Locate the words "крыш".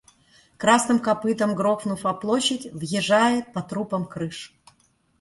4.07-4.51